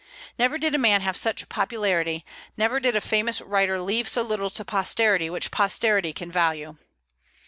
[0.39, 2.25] Never did a man have such popularity;
[2.57, 6.77] never did a famous writer leave so little to posterity which posterity can value.